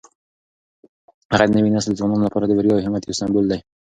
هغه 1.31 1.45
د 1.47 1.51
نوي 1.57 1.71
نسل 1.75 1.91
د 1.91 1.97
ځوانانو 1.99 2.25
لپاره 2.27 2.45
د 2.47 2.51
بریا 2.57 2.73
او 2.75 2.83
همت 2.85 3.03
یو 3.05 3.19
سمبول 3.19 3.45
دی. 3.51 3.59